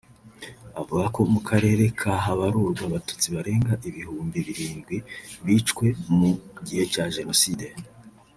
[0.81, 4.97] avuga ko mu karere ka habarurwa Abatutsi barenga ibihumbi birindwi
[5.45, 5.85] bicwe
[6.17, 6.29] mu
[6.65, 7.65] gihe cya Jenoside